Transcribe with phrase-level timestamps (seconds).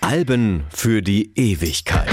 [0.00, 2.06] Alben für die Ewigkeit.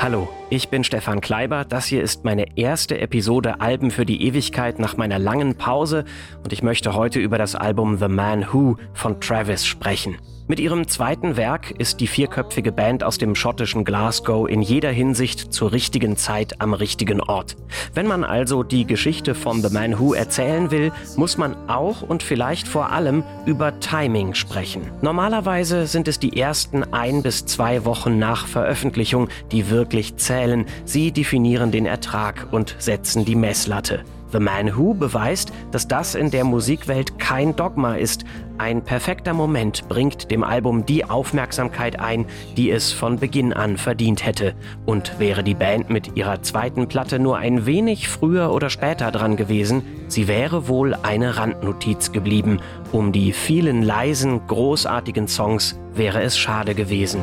[0.00, 1.64] Hallo, ich bin Stefan Kleiber.
[1.64, 6.04] Das hier ist meine erste Episode Alben für die Ewigkeit nach meiner langen Pause
[6.42, 10.18] und ich möchte heute über das Album The Man Who von Travis sprechen.
[10.48, 15.52] Mit ihrem zweiten Werk ist die vierköpfige Band aus dem schottischen Glasgow in jeder Hinsicht
[15.52, 17.56] zur richtigen Zeit am richtigen Ort.
[17.94, 22.24] Wenn man also die Geschichte von The Man Who erzählen will, muss man auch und
[22.24, 24.82] vielleicht vor allem über Timing sprechen.
[25.00, 30.66] Normalerweise sind es die ersten ein bis zwei Wochen nach Veröffentlichung, die wirklich zählen.
[30.84, 34.04] Sie definieren den Ertrag und setzen die Messlatte.
[34.32, 38.24] The Man Who beweist, dass das in der Musikwelt kein Dogma ist.
[38.58, 44.24] Ein perfekter Moment bringt dem Album die Aufmerksamkeit ein, die es von Beginn an verdient
[44.24, 44.54] hätte.
[44.86, 49.36] Und wäre die Band mit ihrer zweiten Platte nur ein wenig früher oder später dran
[49.36, 52.60] gewesen, sie wäre wohl eine Randnotiz geblieben.
[52.92, 57.20] Um die vielen leisen, großartigen Songs wäre es schade gewesen.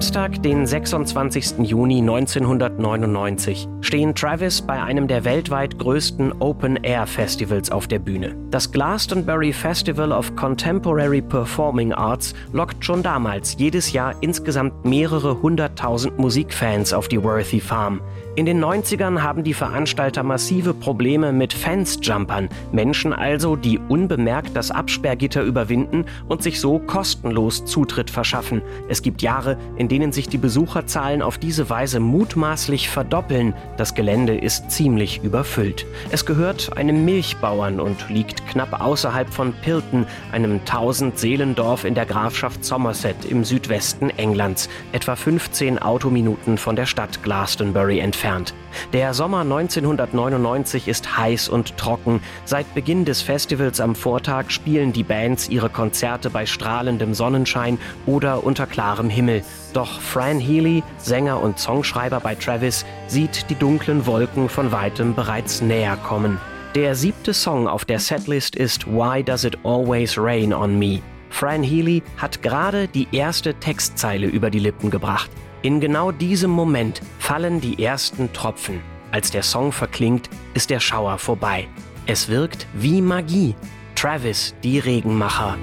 [0.00, 1.58] Samstag, den 26.
[1.58, 8.34] Juni 1999, stehen Travis bei einem der weltweit größten Open-Air-Festivals auf der Bühne.
[8.50, 16.18] Das Glastonbury Festival of Contemporary Performing Arts lockt schon damals jedes Jahr insgesamt mehrere hunderttausend
[16.18, 18.00] Musikfans auf die Worthy Farm.
[18.36, 24.70] In den 90ern haben die Veranstalter massive Probleme mit Fans-Jumpern, Menschen also, die unbemerkt das
[24.70, 28.62] Absperrgitter überwinden und sich so kostenlos Zutritt verschaffen.
[28.88, 33.52] Es gibt Jahre, in denen sich die Besucherzahlen auf diese Weise mutmaßlich verdoppeln.
[33.76, 35.84] Das Gelände ist ziemlich überfüllt.
[36.12, 42.64] Es gehört einem Milchbauern und liegt knapp außerhalb von Pilton, einem 1000-Seelendorf in der Grafschaft
[42.64, 48.54] Somerset im Südwesten Englands, etwa 15 Autominuten von der Stadt Glastonbury entfernt entfernt.
[48.92, 52.20] Der Sommer 1999 ist heiß und trocken.
[52.44, 58.44] Seit Beginn des Festivals am Vortag spielen die Bands ihre Konzerte bei strahlendem Sonnenschein oder
[58.44, 59.42] unter klarem Himmel.
[59.72, 65.60] Doch Fran Healy, Sänger und Songschreiber bei Travis, sieht die dunklen Wolken von weitem bereits
[65.60, 66.38] näher kommen.
[66.74, 71.00] Der siebte Song auf der Setlist ist Why Does It Always Rain on Me?
[71.30, 75.30] Fran Healy hat gerade die erste Textzeile über die Lippen gebracht.
[75.62, 78.80] In genau diesem Moment fallen die ersten Tropfen.
[79.10, 81.68] Als der Song verklingt, ist der Schauer vorbei.
[82.06, 83.54] Es wirkt wie Magie.
[83.94, 85.58] Travis, die Regenmacher.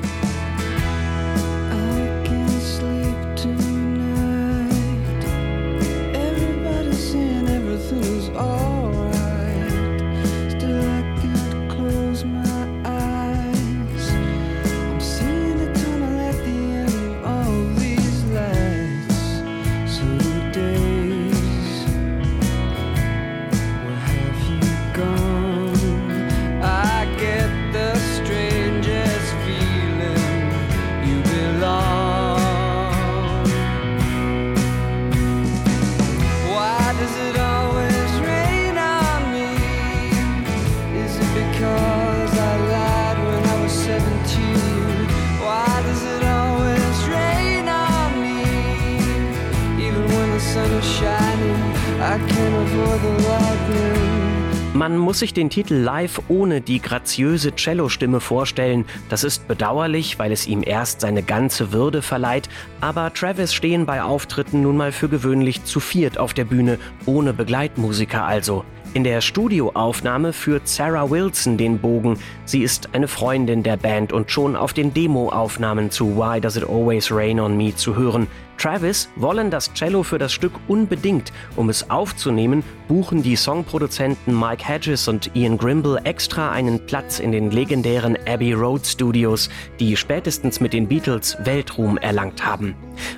[55.17, 58.85] Muss sich den Titel live ohne die graziöse Cellostimme vorstellen.
[59.09, 62.49] Das ist bedauerlich, weil es ihm erst seine ganze Würde verleiht.
[62.81, 66.77] Aber Travis stehen bei Auftritten nun mal für gewöhnlich zu viert auf der Bühne,
[67.07, 68.63] ohne Begleitmusiker also.
[68.93, 72.19] In der Studioaufnahme führt Sarah Wilson den Bogen.
[72.45, 76.63] Sie ist eine Freundin der Band und schon auf den Demoaufnahmen zu Why Does It
[76.63, 78.27] Always Rain on Me zu hören.
[78.57, 81.31] Travis wollen das Cello für das Stück unbedingt.
[81.55, 87.31] Um es aufzunehmen, buchen die Songproduzenten Mike Hedges und Ian Grimble extra einen Platz in
[87.31, 89.49] den legendären Abbey Road Studios,
[89.79, 92.75] die spätestens mit den Beatles Weltruhm erlangt haben.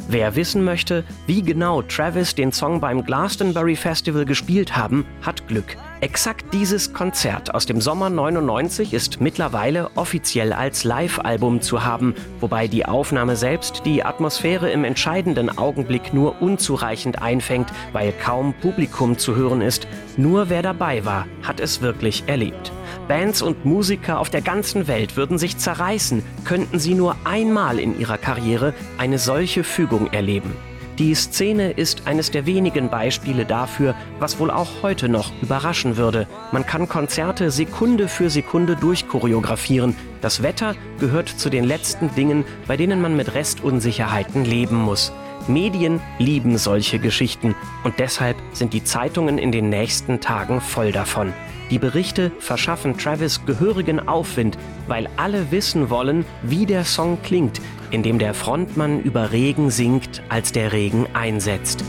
[0.08, 5.78] Wer wissen möchte, wie genau Travis den Song beim Glastonbury Festival gespielt haben, hat Glück.
[6.02, 12.70] Exakt dieses Konzert aus dem Sommer 99 ist mittlerweile offiziell als Live-Album zu haben, wobei
[12.70, 19.36] die Aufnahme selbst die Atmosphäre im entscheidenden Augenblick nur unzureichend einfängt, weil kaum Publikum zu
[19.36, 19.88] hören ist.
[20.16, 22.72] Nur wer dabei war, hat es wirklich erlebt.
[23.10, 28.00] Bands und Musiker auf der ganzen Welt würden sich zerreißen, könnten sie nur einmal in
[28.00, 30.54] ihrer Karriere eine solche Fügung erleben.
[31.00, 36.28] Die Szene ist eines der wenigen Beispiele dafür, was wohl auch heute noch überraschen würde.
[36.52, 39.96] Man kann Konzerte Sekunde für Sekunde durchchoreografieren.
[40.20, 45.14] Das Wetter gehört zu den letzten Dingen, bei denen man mit Restunsicherheiten leben muss.
[45.48, 47.56] Medien lieben solche Geschichten
[47.86, 51.32] und deshalb sind die Zeitungen in den nächsten Tagen voll davon.
[51.72, 54.58] Die Berichte verschaffen Travis gehörigen Aufwind,
[54.88, 57.62] weil alle wissen wollen, wie der Song klingt,
[57.92, 61.84] in dem der Frontmann über Regen singt, als der Regen einsetzt.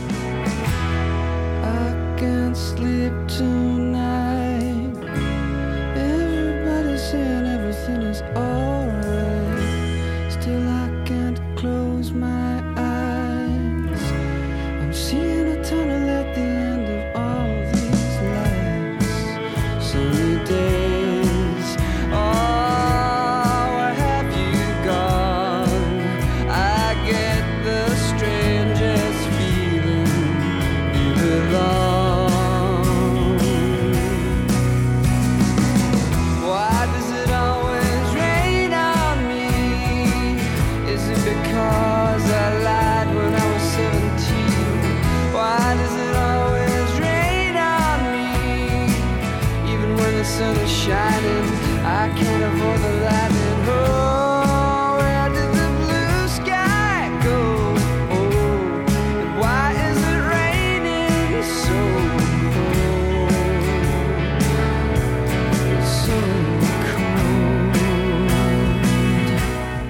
[3.27, 3.71] sun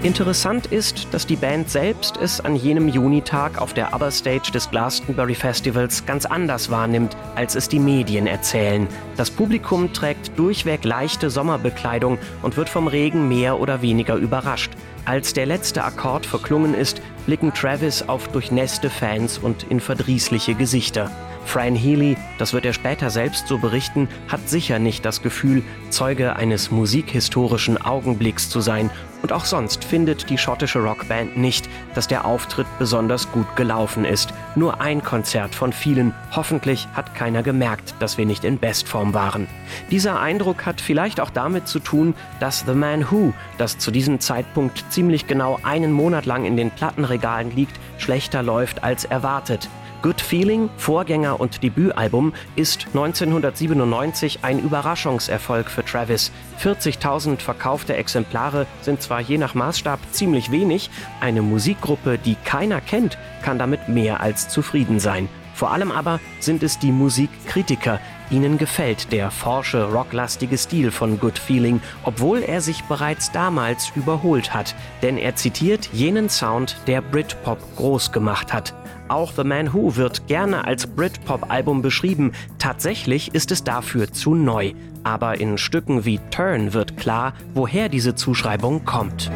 [0.04, 4.68] Interessant ist, dass die Band selbst es an jenem Junitag auf der Other Stage des
[4.72, 8.88] Glastonbury Festivals ganz anders wahrnimmt, als es die Medien erzählen.
[9.16, 14.72] Das Publikum trägt durchweg leichte Sommerbekleidung und wird vom Regen mehr oder weniger überrascht.
[15.06, 21.12] Als der letzte Akkord verklungen ist, blicken Travis auf durchnässte Fans und in verdrießliche Gesichter.
[21.46, 26.36] Fran Healy, das wird er später selbst so berichten, hat sicher nicht das Gefühl, Zeuge
[26.36, 28.90] eines musikhistorischen Augenblicks zu sein.
[29.22, 34.34] Und auch sonst findet die schottische Rockband nicht, dass der Auftritt besonders gut gelaufen ist.
[34.56, 36.14] Nur ein Konzert von vielen.
[36.32, 39.48] Hoffentlich hat keiner gemerkt, dass wir nicht in Bestform waren.
[39.92, 44.20] Dieser Eindruck hat vielleicht auch damit zu tun, dass The Man Who, das zu diesem
[44.20, 49.70] Zeitpunkt ziemlich genau einen Monat lang in den Plattenregalen liegt, schlechter läuft als erwartet.
[50.02, 56.32] Good Feeling, Vorgänger und Debütalbum, ist 1997 ein Überraschungserfolg für Travis.
[56.60, 60.90] 40.000 verkaufte Exemplare sind zwar je nach Maßstab ziemlich wenig,
[61.20, 65.30] eine Musikgruppe, die keiner kennt, kann damit mehr als zufrieden sein.
[65.54, 68.00] Vor allem aber sind es die Musikkritiker.
[68.32, 74.56] Ihnen gefällt der forsche, rocklastige Stil von Good Feeling, obwohl er sich bereits damals überholt
[74.56, 74.74] hat.
[75.04, 78.74] Denn er zitiert jenen Sound, der Britpop groß gemacht hat.
[79.12, 82.32] Auch The Man Who wird gerne als Britpop-Album beschrieben.
[82.60, 84.72] Tatsächlich ist es dafür zu neu.
[85.04, 89.30] Aber in Stücken wie Turn wird klar, woher diese Zuschreibung kommt.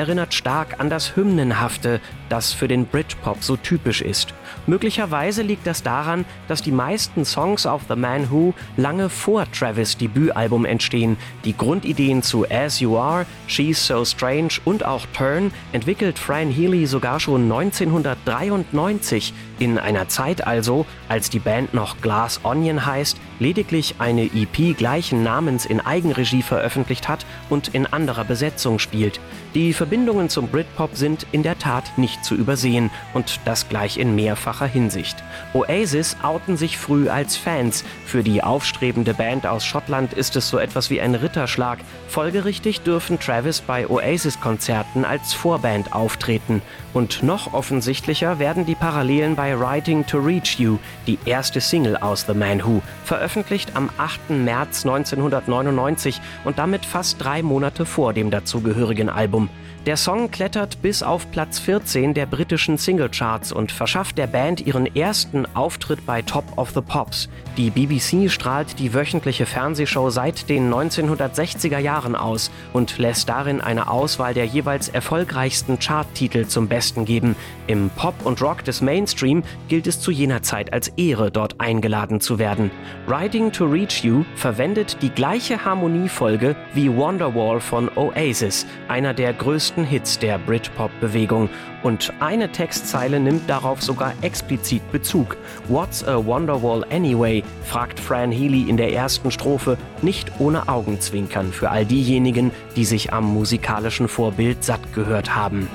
[0.00, 4.32] Erinnert stark an das Hymnenhafte, das für den Britpop so typisch ist.
[4.66, 9.98] Möglicherweise liegt das daran, dass die meisten Songs auf The Man Who lange vor Travis
[9.98, 11.18] Debütalbum entstehen.
[11.44, 16.86] Die Grundideen zu As You Are, She's So Strange und auch Turn entwickelt Fran Healy
[16.86, 23.96] sogar schon 1993, in einer Zeit also, als die Band noch Glass Onion heißt, lediglich
[23.98, 29.20] eine EP gleichen Namens in Eigenregie veröffentlicht hat und in anderer Besetzung spielt.
[29.54, 34.14] Die Verbindungen zum Britpop sind in der Tat nicht zu übersehen und das gleich in
[34.14, 35.16] mehrfacher Hinsicht.
[35.52, 37.82] Oasis outen sich früh als Fans.
[38.06, 41.80] Für die aufstrebende Band aus Schottland ist es so etwas wie ein Ritterschlag.
[42.06, 46.62] Folgerichtig dürfen Travis bei Oasis-Konzerten als Vorband auftreten.
[46.92, 50.78] Und noch offensichtlicher werden die Parallelen bei Writing to Reach You,
[51.08, 54.30] die erste Single aus The Man Who, veröffentlicht am 8.
[54.30, 59.48] März 1999 und damit fast drei Monate vor dem dazugehörigen Album.
[59.86, 64.94] Der Song klettert bis auf Platz 14 der britischen Singlecharts und verschafft der Band ihren
[64.94, 67.30] ersten Auftritt bei Top of the Pops.
[67.56, 73.88] Die BBC strahlt die wöchentliche Fernsehshow seit den 1960er Jahren aus und lässt darin eine
[73.88, 77.34] Auswahl der jeweils erfolgreichsten Charttitel zum Besten geben.
[77.66, 82.20] Im Pop und Rock des Mainstream gilt es zu jener Zeit als Ehre, dort eingeladen
[82.20, 82.70] zu werden.
[83.08, 89.69] Riding to Reach You verwendet die gleiche Harmoniefolge wie Wonderwall von Oasis, einer der größten
[89.70, 91.48] größten Hits der Britpop-Bewegung
[91.82, 95.36] und eine Textzeile nimmt darauf sogar explizit Bezug.
[95.68, 97.42] What's a Wonderwall anyway?
[97.64, 103.12] fragt Fran Healy in der ersten Strophe, nicht ohne Augenzwinkern für all diejenigen, die sich
[103.12, 105.68] am musikalischen Vorbild satt gehört haben.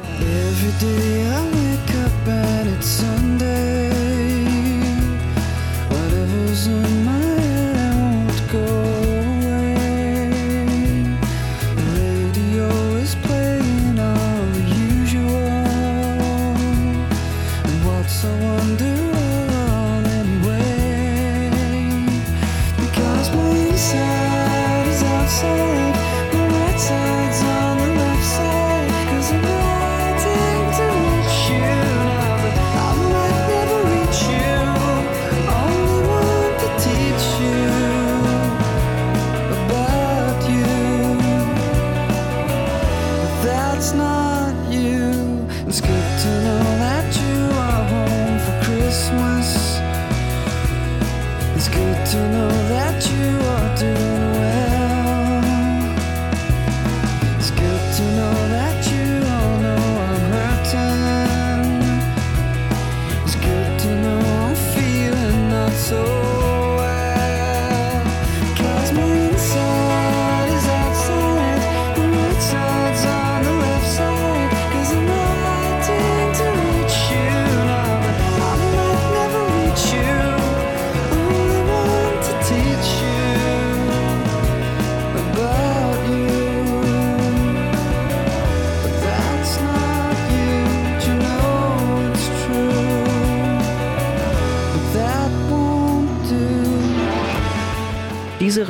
[2.78, 3.15] Diese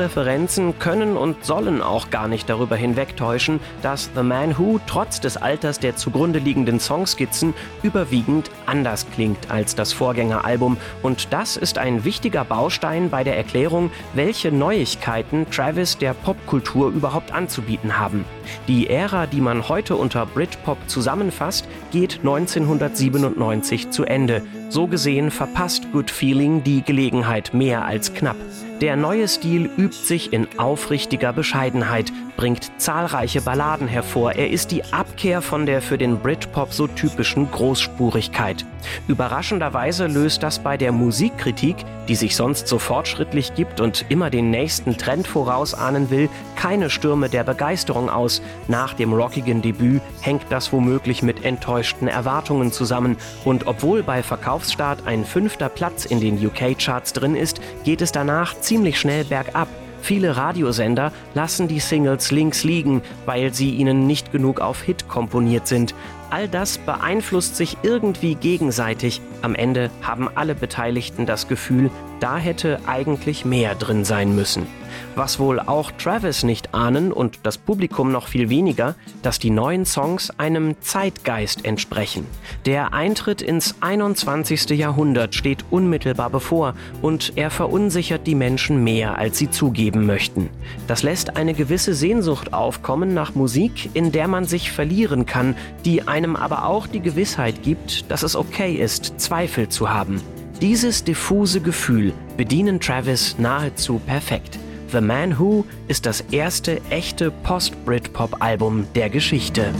[0.05, 5.35] Referenzen können und sollen auch gar nicht darüber hinwegtäuschen, dass The Man Who trotz des
[5.35, 12.03] Alters der zugrunde liegenden Songskizzen überwiegend anders klingt als das Vorgängeralbum und das ist ein
[12.05, 18.25] wichtiger Baustein bei der Erklärung, welche Neuigkeiten Travis der Popkultur überhaupt anzubieten haben.
[18.67, 24.43] Die Ära, die man heute unter Britpop zusammenfasst, geht 1997 zu Ende.
[24.69, 28.37] So gesehen verpasst Good Feeling die Gelegenheit mehr als knapp.
[28.81, 34.33] Der neue Stil übt sich in aufrichtiger Bescheidenheit, bringt zahlreiche Balladen hervor.
[34.33, 38.65] Er ist die Abkehr von der für den Britpop so typischen Großspurigkeit.
[39.07, 41.77] Überraschenderweise löst das bei der Musikkritik,
[42.07, 47.29] die sich sonst so fortschrittlich gibt und immer den nächsten Trend vorausahnen will, keine Stürme
[47.29, 48.41] der Begeisterung aus.
[48.67, 53.17] Nach dem rockigen Debüt hängt das womöglich mit enttäuschten Erwartungen zusammen.
[53.43, 58.59] Und obwohl bei Verkaufsstart ein fünfter Platz in den UK-Charts drin ist, geht es danach
[58.65, 59.67] ziemlich schnell bergab.
[60.01, 65.67] Viele Radiosender lassen die Singles links liegen, weil sie ihnen nicht genug auf Hit komponiert
[65.67, 65.95] sind.
[66.35, 69.21] All das beeinflusst sich irgendwie gegenseitig.
[69.41, 71.89] Am Ende haben alle Beteiligten das Gefühl,
[72.19, 74.67] da hätte eigentlich mehr drin sein müssen.
[75.15, 79.85] Was wohl auch Travis nicht ahnen und das Publikum noch viel weniger, dass die neuen
[79.85, 82.25] Songs einem Zeitgeist entsprechen.
[82.65, 84.69] Der Eintritt ins 21.
[84.71, 90.49] Jahrhundert steht unmittelbar bevor und er verunsichert die Menschen mehr, als sie zugeben möchten.
[90.87, 96.07] Das lässt eine gewisse Sehnsucht aufkommen nach Musik, in der man sich verlieren kann, die
[96.07, 100.21] einem aber auch die Gewissheit gibt, dass es okay ist, Zweifel zu haben.
[100.61, 104.57] Dieses diffuse Gefühl bedienen Travis nahezu perfekt.
[104.93, 109.73] The Man Who ist das erste echte Post-Britpop-Album der Geschichte.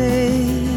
[0.00, 0.69] getting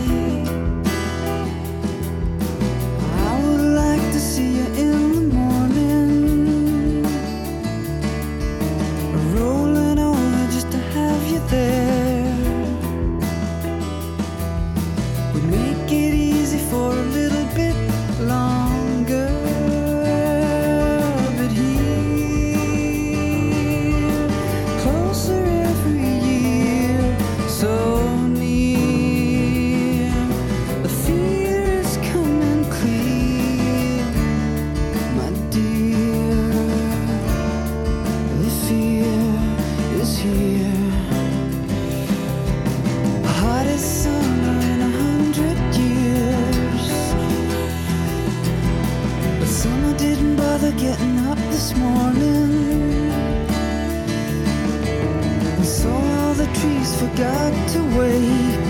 [57.03, 58.65] forgot to wake.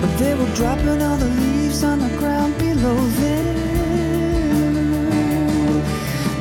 [0.00, 3.46] But they were dropping all the leaves on the ground below them.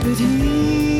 [0.03, 0.98] But he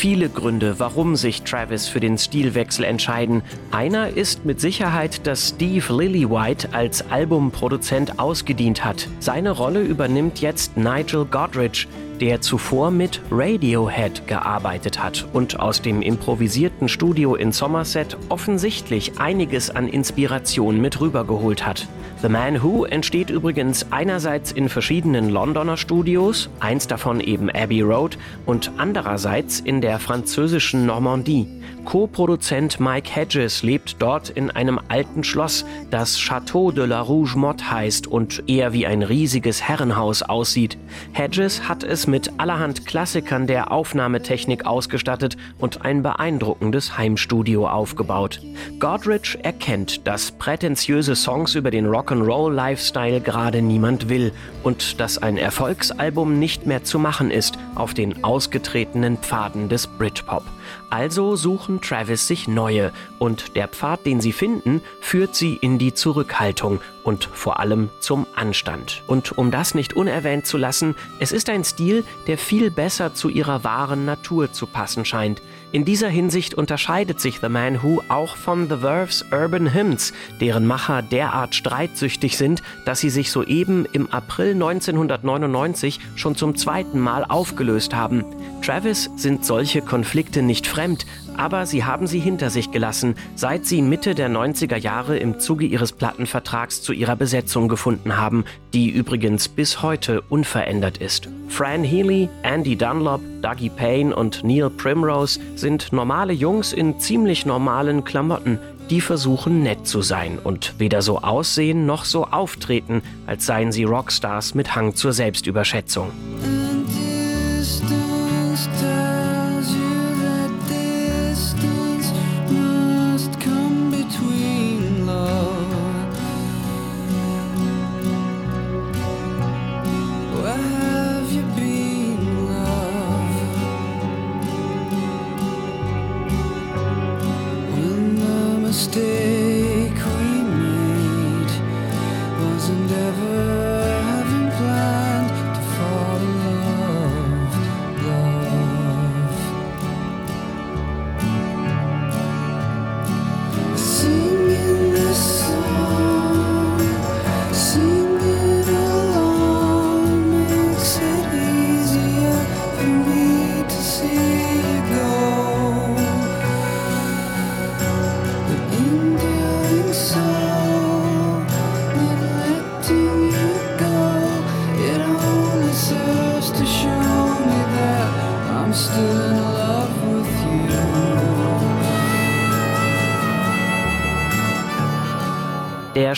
[0.00, 3.42] viele Gründe, warum sich Travis für den Stilwechsel entscheiden.
[3.70, 9.08] Einer ist mit Sicherheit, dass Steve Lillywhite als Albumproduzent ausgedient hat.
[9.18, 11.86] Seine Rolle übernimmt jetzt Nigel Godrich,
[12.20, 19.70] der zuvor mit Radiohead gearbeitet hat und aus dem improvisierten Studio in Somerset offensichtlich einiges
[19.70, 21.88] an Inspiration mit rübergeholt hat.
[22.22, 28.18] The Man Who entsteht übrigens einerseits in verschiedenen Londoner Studios, eins davon eben Abbey Road,
[28.44, 31.46] und andererseits in der französischen Normandie.
[31.86, 37.70] Co-Produzent Mike Hedges lebt dort in einem alten Schloss, das Château de la Rouge Motte
[37.70, 40.76] heißt und eher wie ein riesiges Herrenhaus aussieht.
[41.12, 48.40] Hedges hat es mit allerhand Klassikern der Aufnahmetechnik ausgestattet und ein beeindruckendes Heimstudio aufgebaut.
[48.78, 56.38] Godrich erkennt, dass prätentiöse Songs über den Rock'n'Roll-Lifestyle gerade niemand will und dass ein Erfolgsalbum
[56.38, 60.42] nicht mehr zu machen ist auf den ausgetretenen Pfaden des Britpop.
[60.88, 65.94] Also suchen Travis sich neue und der Pfad, den sie finden, führt sie in die
[65.94, 69.02] Zurückhaltung und vor allem zum Anstand.
[69.06, 73.28] Und um das nicht unerwähnt zu lassen, es ist ein Stil, der viel besser zu
[73.28, 75.42] ihrer wahren Natur zu passen scheint.
[75.72, 80.66] In dieser Hinsicht unterscheidet sich The Man Who auch von The Verve's Urban Hymns, deren
[80.66, 87.24] Macher derart streitsüchtig sind, dass sie sich soeben im April 1999 schon zum zweiten Mal
[87.24, 88.24] aufgelöst haben.
[88.62, 91.06] Travis sind solche Konflikte nicht fremd,
[91.40, 95.64] aber sie haben sie hinter sich gelassen, seit sie Mitte der 90er Jahre im Zuge
[95.64, 101.30] ihres Plattenvertrags zu ihrer Besetzung gefunden haben, die übrigens bis heute unverändert ist.
[101.48, 108.04] Fran Healy, Andy Dunlop, Dougie Payne und Neil Primrose sind normale Jungs in ziemlich normalen
[108.04, 108.58] Klamotten,
[108.90, 113.84] die versuchen nett zu sein und weder so aussehen noch so auftreten, als seien sie
[113.84, 116.10] Rockstars mit Hang zur Selbstüberschätzung.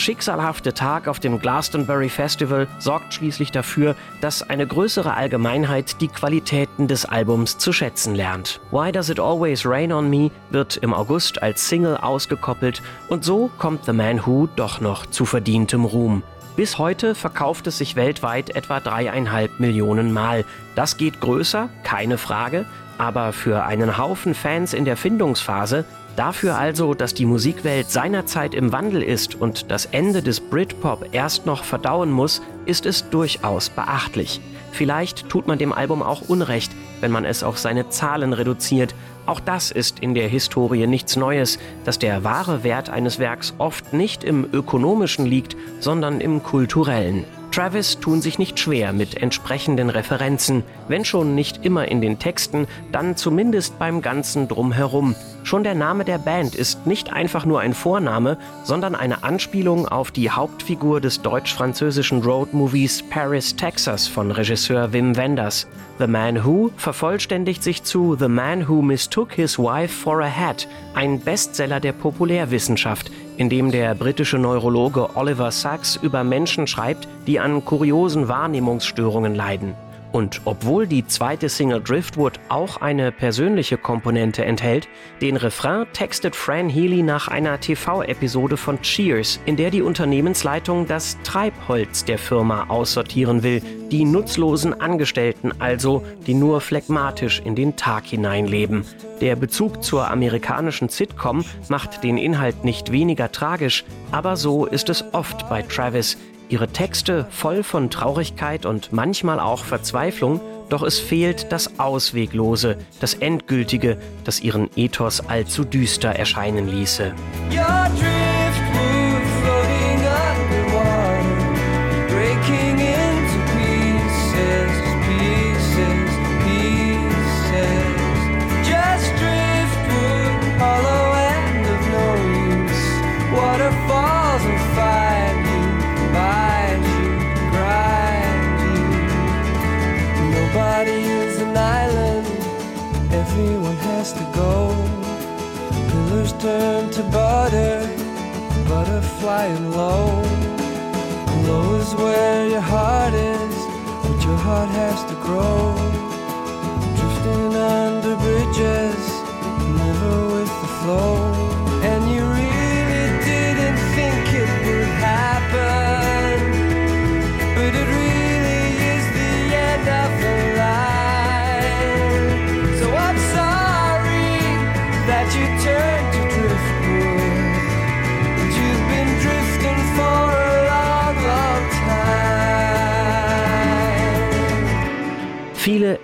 [0.03, 6.89] Schicksalhafte Tag auf dem Glastonbury Festival sorgt schließlich dafür, dass eine größere Allgemeinheit die Qualitäten
[6.89, 8.59] des Albums zu schätzen lernt.
[8.71, 13.49] Why Does It Always Rain on Me wird im August als Single ausgekoppelt und so
[13.57, 16.21] kommt The Man Who doch noch zu verdientem Ruhm.
[16.57, 20.43] Bis heute verkauft es sich weltweit etwa dreieinhalb Millionen Mal.
[20.75, 22.65] Das geht größer, keine Frage,
[22.97, 28.71] aber für einen Haufen Fans in der Findungsphase Dafür also, dass die Musikwelt seinerzeit im
[28.71, 34.39] Wandel ist und das Ende des Britpop erst noch verdauen muss, ist es durchaus beachtlich.
[34.71, 36.71] Vielleicht tut man dem Album auch Unrecht,
[37.01, 38.93] wenn man es auf seine Zahlen reduziert.
[39.25, 43.93] Auch das ist in der Historie nichts Neues, dass der wahre Wert eines Werks oft
[43.93, 47.25] nicht im ökonomischen liegt, sondern im kulturellen.
[47.51, 52.67] Travis tun sich nicht schwer mit entsprechenden Referenzen, wenn schon nicht immer in den Texten,
[52.91, 55.15] dann zumindest beim ganzen Drumherum.
[55.43, 60.09] Schon der Name der Band ist nicht einfach nur ein Vorname, sondern eine Anspielung auf
[60.09, 65.67] die Hauptfigur des deutsch-französischen Roadmovies Paris, Texas von Regisseur Wim Wenders.
[65.99, 70.67] The Man Who vervollständigt sich zu The Man Who Mistook His Wife for a Hat,
[70.95, 77.41] ein Bestseller der Populärwissenschaft, in dem der britische Neurologe Oliver Sacks über Menschen schreibt, die
[77.41, 79.75] an kuriosen Wahrnehmungsstörungen leiden.
[80.13, 84.87] Und obwohl die zweite Single Driftwood auch eine persönliche Komponente enthält,
[85.21, 91.17] den Refrain textet Fran Healy nach einer TV-Episode von Cheers, in der die Unternehmensleitung das
[91.23, 98.05] Treibholz der Firma aussortieren will, die nutzlosen Angestellten also, die nur phlegmatisch in den Tag
[98.05, 98.85] hineinleben.
[99.19, 105.03] Der Bezug zur amerikanischen Sitcom macht den Inhalt nicht weniger tragisch, aber so ist es
[105.11, 106.17] oft bei Travis,
[106.53, 110.39] Ihre Texte voll von Traurigkeit und manchmal auch Verzweiflung,
[110.69, 117.15] doch es fehlt das Ausweglose, das Endgültige, das ihren Ethos allzu düster erscheinen ließe.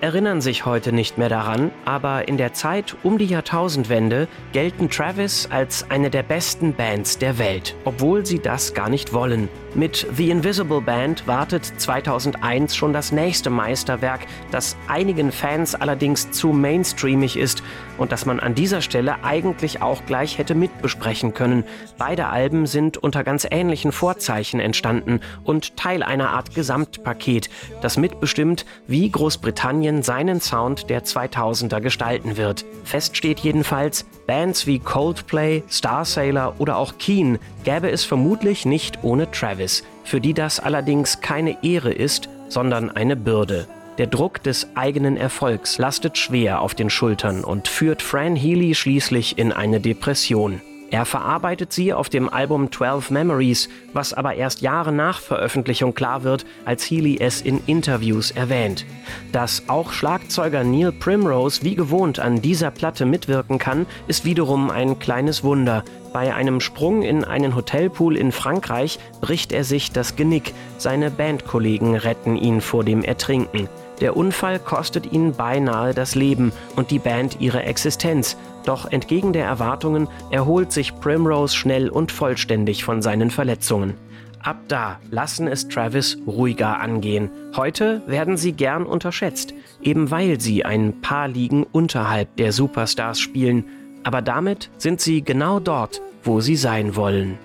[0.10, 5.48] Erinnern sich heute nicht mehr daran, aber in der Zeit um die Jahrtausendwende gelten Travis
[5.52, 9.50] als eine der besten Bands der Welt, obwohl sie das gar nicht wollen.
[9.76, 16.48] Mit The Invisible Band wartet 2001 schon das nächste Meisterwerk, das einigen Fans allerdings zu
[16.48, 17.62] mainstreamig ist
[18.00, 21.66] und das man an dieser Stelle eigentlich auch gleich hätte mitbesprechen können.
[22.00, 27.52] Beide Alben sind unter ganz ähnlichen Vorzeichen entstanden und Teil einer Art Gesamtpaket,
[27.82, 32.66] das mitbestimmt, wie Großbritannien seinen Sound der 2000er gestalten wird.
[32.84, 39.30] Fest steht jedenfalls, Bands wie Coldplay, Starsailor oder auch Keen gäbe es vermutlich nicht ohne
[39.32, 43.68] Travis, für die das allerdings keine Ehre ist, sondern eine Bürde.
[43.98, 49.38] Der Druck des eigenen Erfolgs lastet schwer auf den Schultern und führt Fran Healy schließlich
[49.38, 50.62] in eine Depression.
[50.92, 56.24] Er verarbeitet sie auf dem Album 12 Memories, was aber erst Jahre nach Veröffentlichung klar
[56.24, 58.86] wird, als Healy es in Interviews erwähnt.
[59.32, 64.98] Dass auch Schlagzeuger Neil Primrose wie gewohnt an dieser Platte mitwirken kann, ist wiederum ein
[64.98, 65.84] kleines Wunder.
[66.12, 71.96] Bei einem Sprung in einen Hotelpool in Frankreich bricht er sich das Genick, seine Bandkollegen
[71.96, 73.70] retten ihn vor dem Ertrinken.
[74.02, 78.38] Der Unfall kostet ihnen beinahe das Leben und die Band ihre Existenz.
[78.66, 83.96] Doch entgegen der Erwartungen erholt sich Primrose schnell und vollständig von seinen Verletzungen.
[84.42, 87.30] Ab da lassen es Travis ruhiger angehen.
[87.56, 93.66] Heute werden sie gern unterschätzt, eben weil sie ein paar Ligen unterhalb der Superstars spielen.
[94.04, 97.38] Aber damit sind sie genau dort, wo sie sein wollen.